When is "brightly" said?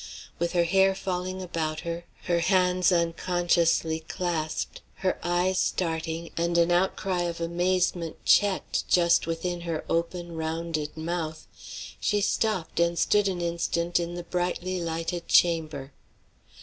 14.23-14.81